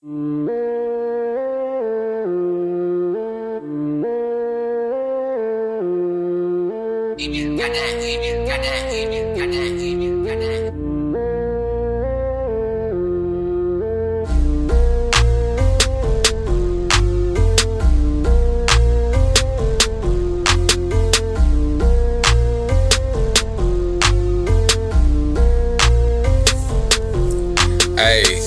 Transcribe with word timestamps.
Hey, 0.00 0.12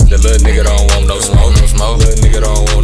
the 0.08 0.16
little 0.16 0.40
nigga 0.40 0.64
don't 0.64 0.90
want 0.90 1.06
no 1.06 1.20
smoke, 1.20 1.41
smoke. 1.72 1.98
Little 1.98 2.14
nigga 2.22 2.40
don't 2.42 2.74
want 2.74 2.81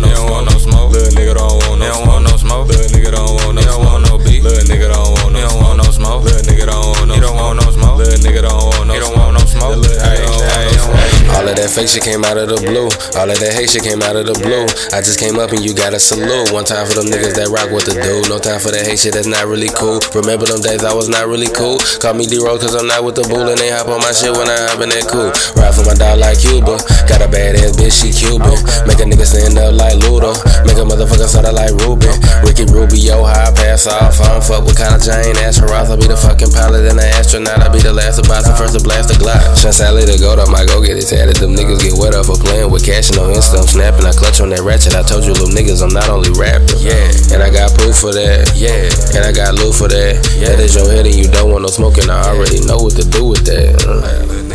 All 11.49 11.57
of 11.57 11.65
that 11.65 11.73
fake 11.73 11.89
shit 11.89 12.05
came 12.05 12.29
out 12.29 12.37
of 12.37 12.53
the 12.53 12.61
blue. 12.61 12.93
All 13.17 13.25
of 13.25 13.41
that 13.41 13.57
hate 13.57 13.73
shit 13.73 13.81
came 13.81 14.05
out 14.05 14.21
of 14.21 14.29
the 14.29 14.37
blue. 14.37 14.69
I 14.93 15.01
just 15.01 15.17
came 15.17 15.41
up 15.41 15.49
and 15.49 15.65
you 15.65 15.73
got 15.73 15.97
a 15.97 16.01
salute. 16.01 16.53
One 16.53 16.69
time 16.69 16.85
for 16.85 16.93
them 17.01 17.09
niggas 17.09 17.41
that 17.41 17.49
rock 17.49 17.73
with 17.73 17.89
the 17.89 17.97
dude. 17.97 18.29
No 18.29 18.37
time 18.37 18.61
for 18.61 18.69
that 18.69 18.85
hate 18.85 19.01
shit 19.01 19.17
that's 19.17 19.25
not 19.25 19.49
really 19.49 19.73
cool. 19.73 19.97
Remember 20.13 20.45
them 20.45 20.61
days 20.61 20.85
I 20.85 20.93
was 20.93 21.09
not 21.09 21.25
really 21.25 21.49
cool. 21.49 21.81
Call 22.05 22.13
me 22.13 22.29
D-Roll 22.29 22.61
cause 22.61 22.77
I'm 22.77 22.85
not 22.85 23.01
with 23.01 23.17
the 23.17 23.25
bull 23.33 23.49
and 23.49 23.57
they 23.57 23.73
hop 23.73 23.89
on 23.89 23.97
my 24.05 24.13
shit 24.13 24.29
when 24.29 24.45
I 24.45 24.69
hop 24.69 24.85
in 24.85 24.93
that 24.93 25.09
cool. 25.09 25.33
Ride 25.57 25.73
for 25.73 25.89
my 25.89 25.97
dog 25.97 26.21
like 26.21 26.37
Cuba. 26.37 26.77
Got 27.09 27.25
a 27.25 27.29
bad 27.33 27.57
ass 27.57 27.73
bitch, 27.81 27.97
she 27.97 28.13
Cuban. 28.13 28.61
Make 28.85 29.01
a 29.01 29.09
nigga 29.09 29.25
stand 29.25 29.57
up 29.57 29.73
like 29.73 29.97
Ludo. 30.05 30.37
Make 30.69 30.77
a 30.77 30.85
motherfucker 30.85 31.33
sound 31.33 31.49
like 31.49 31.73
Ruben. 31.81 32.13
Ricky 32.45 32.69
Rubio, 32.69 33.25
high 33.25 33.53
pass 33.53 33.68
off. 33.87 34.19
I 34.19 34.33
don't 34.33 34.43
fuck 34.43 34.65
with 34.65 34.75
kind 34.75 34.97
of 34.97 35.03
Jane. 35.05 35.37
Off. 35.39 35.93
I 35.93 35.95
be 35.95 36.09
the 36.09 36.17
fucking 36.17 36.51
pilot 36.51 36.89
and 36.91 36.99
the 36.99 37.07
astronaut. 37.15 37.63
I 37.63 37.69
be 37.69 37.79
the 37.79 37.93
last 37.93 38.19
to 38.19 38.25
boss 38.27 38.49
and 38.49 38.57
first 38.59 38.75
to 38.75 38.83
blast 38.83 39.13
the 39.13 39.17
Glock. 39.21 39.39
Sean 39.55 39.71
Sally 39.71 40.03
to 40.09 40.17
go 40.19 40.35
up, 40.35 40.51
I 40.51 40.67
go 40.67 40.83
get 40.83 40.99
it 40.99 41.07
tatted. 41.07 41.37
Them 41.37 41.55
niggas 41.55 41.85
get 41.85 41.95
wet 41.95 42.17
up 42.17 42.27
for 42.27 42.41
playing 42.41 42.73
with 42.73 42.83
cash 42.83 43.13
and 43.13 43.21
no 43.21 43.31
Insta. 43.31 43.63
I'm 43.63 43.69
snapping. 43.69 44.09
I 44.09 44.13
clutch 44.17 44.41
on 44.41 44.51
that 44.51 44.65
ratchet. 44.67 44.97
I 44.97 45.05
told 45.05 45.23
you, 45.23 45.37
little 45.37 45.53
niggas, 45.53 45.85
I'm 45.85 45.95
not 45.95 46.09
only 46.09 46.33
rapping. 46.35 46.81
Yeah. 46.81 46.97
And 47.31 47.45
I 47.45 47.53
got 47.53 47.77
proof 47.79 48.01
for 48.01 48.11
that. 48.11 48.51
Yeah. 48.57 48.89
And 49.15 49.23
I 49.23 49.31
got 49.31 49.55
loot 49.55 49.77
for 49.77 49.87
that. 49.87 50.19
Yeah. 50.35 50.57
That 50.57 50.65
is 50.65 50.75
your 50.75 50.89
head 50.91 51.07
and 51.07 51.15
you 51.15 51.29
don't 51.29 51.53
want 51.53 51.63
no 51.63 51.71
smoking. 51.71 52.09
I 52.09 52.35
already 52.35 52.65
know 52.65 52.81
what 52.81 52.97
to 52.97 53.05
do 53.05 53.29
with 53.29 53.45
that. 53.47 54.48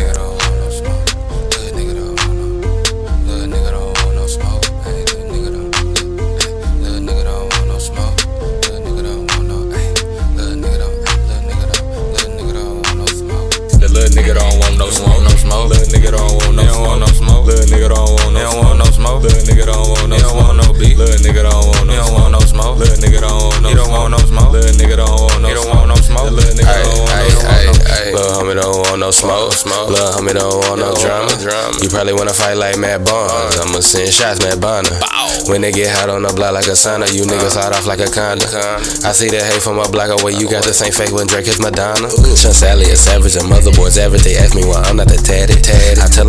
Nigga 14.14 14.34
don't 14.38 14.58
want 14.60 14.78
no 14.78 14.90
smoke. 14.90 15.22
No 15.22 15.28
smoke. 15.30 15.70
Little 15.70 15.86
nigga 15.92 16.10
don't 16.16 16.34
want 16.38 17.00
no 17.00 17.06
smoke. 17.06 17.46
Little 17.46 17.66
nigga 17.66 17.88
don't 17.94 18.10
want 18.10 18.23
smoke. 29.50 29.88
smoke. 29.88 29.90
Lil' 29.90 30.12
homie 30.14 30.34
don't 30.34 30.60
want 30.64 30.80
no 30.80 30.94
drama. 30.94 31.32
drama. 31.40 31.76
You 31.82 31.88
probably 31.88 32.14
wanna 32.14 32.32
fight 32.32 32.54
like 32.54 32.76
Matt 32.78 33.04
Barnes. 33.04 33.58
I'ma 33.60 33.80
send 33.80 34.12
shots, 34.12 34.40
Matt 34.44 34.60
Bonner. 34.60 34.94
When 35.50 35.60
they 35.60 35.72
get 35.72 35.90
hot 35.90 36.08
on 36.08 36.22
the 36.22 36.32
block 36.32 36.54
like 36.54 36.66
a 36.66 36.76
sauna, 36.78 37.10
you 37.12 37.24
niggas 37.24 37.56
hot 37.56 37.74
off 37.74 37.86
like 37.86 38.00
a 38.00 38.08
condom. 38.08 38.48
I 39.04 39.12
see 39.12 39.28
that 39.28 39.44
hate 39.44 39.60
from 39.60 39.78
a 39.78 39.88
block 39.88 40.08
away. 40.08 40.32
You 40.32 40.48
got 40.48 40.64
the 40.64 40.72
same 40.72 40.92
fake 40.92 41.12
when 41.12 41.26
Drake 41.26 41.48
is 41.48 41.60
Madonna. 41.60 42.08
Sean 42.36 42.54
Sally 42.54 42.86
is 42.88 43.00
savage 43.00 43.36
and 43.36 43.50
motherboards 43.50 43.98
average. 43.98 44.22
They 44.22 44.36
ask 44.36 44.54
me 44.54 44.64
why 44.64 44.80
I'm 44.86 44.96
not 44.96 45.08
the 45.08 45.20
tatted. 45.20 45.66
I 46.00 46.06
tell 46.08 46.23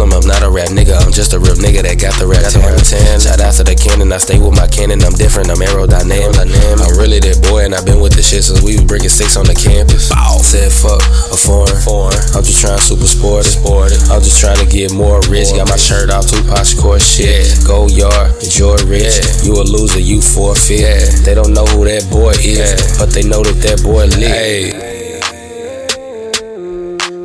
just 1.15 1.33
a 1.33 1.39
real 1.39 1.55
nigga 1.55 1.81
that 1.87 1.95
got 1.95 2.11
the 2.19 2.27
rap. 2.27 2.43
Tan. 2.51 3.19
Shout 3.23 3.39
out 3.39 3.55
to 3.55 3.63
the 3.63 3.75
cannon. 3.75 4.11
I 4.11 4.19
stay 4.19 4.37
with 4.37 4.51
my 4.51 4.67
cannon. 4.67 4.99
I'm 5.01 5.15
different. 5.15 5.47
I'm 5.49 5.63
aerodynamic. 5.63 6.35
I'm 6.43 6.93
really 6.99 7.23
that 7.23 7.39
boy 7.47 7.63
and 7.65 7.73
I've 7.73 7.87
been 7.87 8.03
with 8.03 8.13
the 8.13 8.21
shit 8.21 8.43
since 8.43 8.61
we 8.61 8.75
was 8.75 8.85
breaking 8.85 9.09
six 9.09 9.37
on 9.39 9.47
the 9.47 9.55
campus. 9.55 10.11
Said 10.45 10.71
fuck 10.71 11.01
a 11.33 11.37
foreign. 11.39 11.73
foreign. 11.81 12.13
I'm 12.37 12.45
just 12.45 12.61
trying 12.61 12.77
super 12.77 13.07
sport 13.07 13.47
it. 13.91 13.97
I'm 14.13 14.21
just 14.21 14.39
trying 14.39 14.59
to 14.59 14.67
get 14.69 14.93
more 14.93 15.19
rich. 15.25 15.49
Got 15.55 15.69
my 15.69 15.75
shirt 15.75 16.11
off, 16.11 16.27
Tupac 16.27 16.61
Shakur 16.61 17.01
shit. 17.01 17.65
Go 17.65 17.87
yard, 17.87 18.35
enjoy 18.43 18.77
rich. 18.85 19.17
You 19.43 19.57
a 19.57 19.65
loser, 19.65 19.99
you 19.99 20.21
forfeit. 20.21 21.25
They 21.25 21.33
don't 21.33 21.53
know 21.53 21.65
who 21.65 21.85
that 21.85 22.05
boy 22.11 22.37
is, 22.37 22.97
but 22.99 23.09
they 23.09 23.23
know 23.23 23.41
that 23.41 23.57
that 23.65 23.81
boy 23.81 24.05
lit. 24.05 24.29
Hey. 24.29 24.85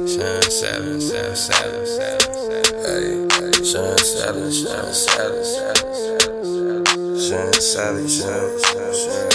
Sean 0.09 0.41
Savage, 0.41 1.03
Savage, 1.03 1.37
Savage, 1.37 1.87
Savage, 1.87 2.41
Hey, 2.81 3.20
Sean 3.41 3.97
Savage, 3.97 4.65
Sean 4.65 4.93
Savage, 4.93 5.47
Sean 5.57 5.83
Savage, 6.53 7.01
Sean 7.17 7.53
Savage, 7.55 8.11
Sean 8.11 8.59
Savage. 8.59 9.30